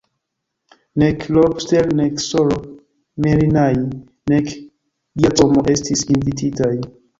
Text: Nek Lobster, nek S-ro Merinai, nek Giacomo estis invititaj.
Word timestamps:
Nek 0.99 1.17
Lobster, 1.33 1.85
nek 1.99 2.13
S-ro 2.27 2.57
Merinai, 3.23 3.75
nek 4.33 4.47
Giacomo 5.21 5.67
estis 5.77 6.05
invititaj. 6.19 6.75